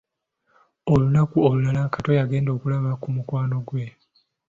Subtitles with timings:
[0.91, 3.85] Olunaku olulala, Kato yagenda okulaba ku mukwano gwe.